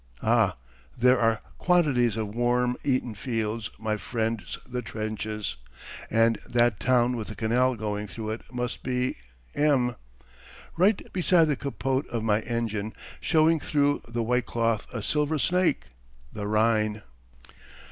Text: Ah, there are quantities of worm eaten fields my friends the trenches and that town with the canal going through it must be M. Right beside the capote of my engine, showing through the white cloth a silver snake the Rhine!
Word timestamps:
Ah, 0.23 0.57
there 0.97 1.19
are 1.19 1.41
quantities 1.59 2.17
of 2.17 2.33
worm 2.33 2.75
eaten 2.83 3.13
fields 3.13 3.69
my 3.77 3.97
friends 3.97 4.57
the 4.67 4.81
trenches 4.81 5.57
and 6.09 6.39
that 6.49 6.79
town 6.79 7.15
with 7.15 7.27
the 7.27 7.35
canal 7.35 7.75
going 7.75 8.07
through 8.07 8.31
it 8.31 8.41
must 8.51 8.81
be 8.81 9.17
M. 9.53 9.95
Right 10.75 11.13
beside 11.13 11.49
the 11.49 11.55
capote 11.55 12.07
of 12.07 12.23
my 12.23 12.39
engine, 12.41 12.95
showing 13.19 13.59
through 13.59 14.01
the 14.07 14.23
white 14.23 14.47
cloth 14.47 14.87
a 14.91 15.03
silver 15.03 15.37
snake 15.37 15.83
the 16.33 16.47
Rhine! 16.47 17.03